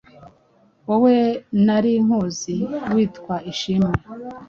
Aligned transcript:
wowe 0.87 1.15
nari 1.65 1.91
nkuzi 2.05 2.55
witwa 2.93 3.35
Ishimwe’, 3.51 3.95